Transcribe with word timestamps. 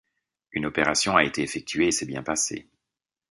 Une 0.53 0.65
opération 0.65 1.15
a 1.15 1.23
été 1.23 1.43
effectuée 1.43 1.89
et 1.89 1.91
s'est 1.91 2.07
bien 2.07 2.23
passée. 2.23 2.67